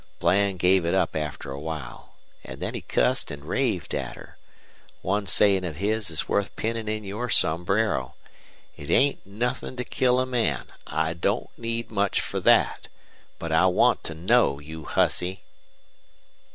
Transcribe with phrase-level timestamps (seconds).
[0.17, 2.15] Bland gave it up after a while.
[2.43, 4.39] An' then he cussed an' raved at her.
[5.03, 8.15] One sayin' of his is worth pinnin' in your sombrero:
[8.75, 10.65] 'It ain't nuthin' to kill a man.
[10.87, 12.87] I don't need much fer thet.
[13.37, 15.43] But I want to KNOW, you hussy!'